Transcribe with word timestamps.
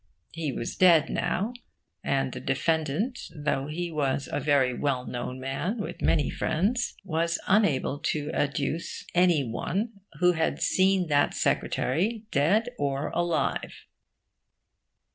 He 0.31 0.51
was 0.51 0.75
dead 0.75 1.11
now; 1.11 1.53
and 2.03 2.31
the 2.31 2.39
defendant, 2.39 3.19
though 3.35 3.67
he 3.67 3.91
was 3.91 4.27
a 4.31 4.39
very 4.39 4.73
well 4.73 5.05
known 5.05 5.39
man, 5.39 5.77
with 5.79 6.01
many 6.01 6.27
friends, 6.31 6.95
was 7.03 7.39
unable 7.47 7.99
to 8.05 8.31
adduce 8.33 9.05
any 9.13 9.43
one 9.43 10.01
who 10.13 10.31
had 10.31 10.59
seen 10.59 11.05
that 11.09 11.35
secretary 11.35 12.23
dead 12.31 12.69
or 12.79 13.09
alive. 13.11 13.85